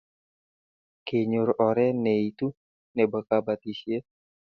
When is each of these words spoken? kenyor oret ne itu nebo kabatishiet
kenyor 1.07 1.49
oret 1.65 1.95
ne 2.03 2.13
itu 2.29 2.47
nebo 2.95 3.17
kabatishiet 3.27 4.05